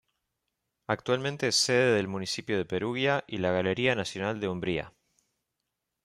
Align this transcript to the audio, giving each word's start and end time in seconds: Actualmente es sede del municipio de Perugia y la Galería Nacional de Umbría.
Actualmente 0.87 1.47
es 1.49 1.55
sede 1.57 1.93
del 1.93 2.07
municipio 2.07 2.57
de 2.57 2.65
Perugia 2.65 3.23
y 3.27 3.37
la 3.37 3.51
Galería 3.51 3.93
Nacional 3.93 4.39
de 4.39 4.47
Umbría. 4.47 4.93